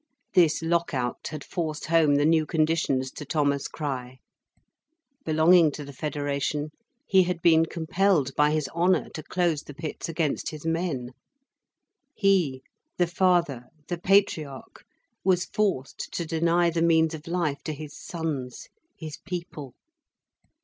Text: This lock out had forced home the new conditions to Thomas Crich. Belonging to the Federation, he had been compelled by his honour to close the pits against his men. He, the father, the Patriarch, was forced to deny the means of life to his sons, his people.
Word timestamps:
This 0.33 0.63
lock 0.63 0.95
out 0.95 1.27
had 1.27 1.43
forced 1.43 1.85
home 1.85 2.15
the 2.15 2.25
new 2.25 2.47
conditions 2.47 3.11
to 3.11 3.23
Thomas 3.23 3.67
Crich. 3.67 4.17
Belonging 5.25 5.69
to 5.73 5.85
the 5.85 5.93
Federation, 5.93 6.71
he 7.05 7.21
had 7.21 7.39
been 7.43 7.67
compelled 7.67 8.33
by 8.35 8.49
his 8.49 8.67
honour 8.69 9.09
to 9.09 9.21
close 9.21 9.61
the 9.61 9.75
pits 9.75 10.09
against 10.09 10.49
his 10.49 10.65
men. 10.65 11.11
He, 12.15 12.63
the 12.97 13.05
father, 13.05 13.65
the 13.89 13.99
Patriarch, 13.99 14.83
was 15.23 15.45
forced 15.45 16.09
to 16.13 16.25
deny 16.25 16.71
the 16.71 16.81
means 16.81 17.13
of 17.13 17.27
life 17.27 17.61
to 17.65 17.71
his 17.71 17.95
sons, 17.95 18.69
his 18.95 19.17
people. 19.23 19.75